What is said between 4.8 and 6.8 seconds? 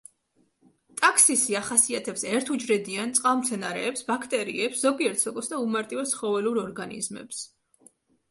ზოგიერთ სოკოს და უმარტივეს ცხოველურ